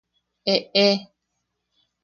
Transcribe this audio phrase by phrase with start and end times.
[0.53, 0.87] ¡Eʼe!